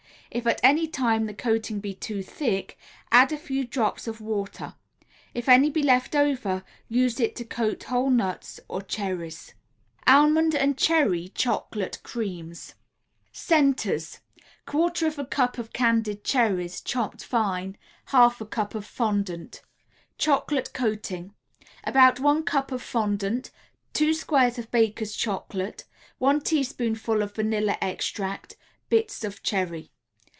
[0.33, 2.77] If at any time the coating be too thick,
[3.11, 4.75] add a few drops of water.
[5.33, 9.53] If any be left over, use it to coat whole nuts or cherries.
[10.07, 14.19] [Illustration: ALMOND AND CHERRY CHOCOLATE CREAMS.] CHERRY CHOCOLATE CREAMS CENTERS
[14.67, 17.75] 1/4 a cup of candied cherries, chopped fine,
[18.07, 19.61] 1/2 a cup of fondant.
[20.17, 21.33] CHOCOLATE COATING
[21.83, 23.51] About one cup of fondant,
[23.91, 25.83] 2 squares of Baker's Chocolate,
[26.19, 28.55] 1 teaspoonful of vanilla extract,
[28.87, 29.91] Bits of cherry.